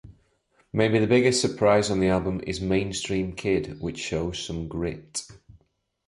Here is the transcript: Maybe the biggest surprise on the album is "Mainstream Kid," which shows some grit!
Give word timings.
Maybe 0.73 0.97
the 0.97 1.05
biggest 1.05 1.39
surprise 1.41 1.91
on 1.91 1.99
the 1.99 2.07
album 2.07 2.41
is 2.47 2.59
"Mainstream 2.59 3.33
Kid," 3.35 3.79
which 3.81 3.99
shows 3.99 4.43
some 4.43 4.67
grit! 4.67 5.27